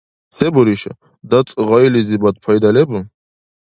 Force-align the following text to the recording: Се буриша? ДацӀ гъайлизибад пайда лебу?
Се 0.35 0.47
буриша? 0.55 0.91
ДацӀ 1.29 1.53
гъайлизибад 1.67 2.35
пайда 2.43 2.69
лебу? 2.75 2.99